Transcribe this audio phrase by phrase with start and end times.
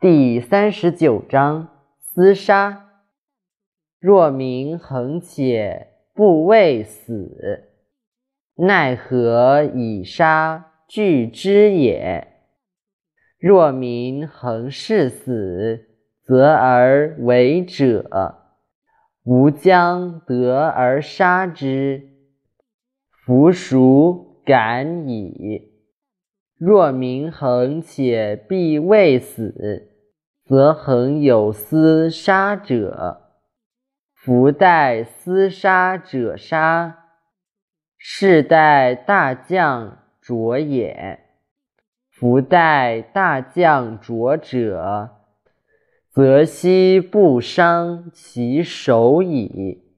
[0.00, 1.68] 第三十九章
[2.16, 2.86] 厮杀。
[3.98, 7.68] 若民恒且不畏死，
[8.54, 12.28] 奈何以杀惧之也？
[13.38, 15.84] 若民恒誓死，
[16.22, 18.38] 则而为者，
[19.24, 22.08] 吾将得而杀之，
[23.26, 25.79] 夫孰敢矣？
[26.60, 29.88] 若民恒且必未死。
[30.44, 33.20] 则恒有厮杀者，
[34.12, 37.04] 夫待厮杀者杀，
[37.96, 41.20] 是待大将卓也。
[42.10, 45.10] 夫待大将卓者，
[46.10, 49.89] 则悉不伤其手矣。